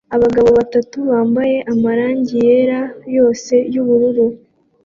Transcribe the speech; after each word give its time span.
Abagabo 0.15 0.49
batatu 0.59 0.97
bambaye 1.09 1.57
amarangi 1.73 2.33
yera 2.45 2.81
yose 3.15 3.53
yubururu 3.73 4.25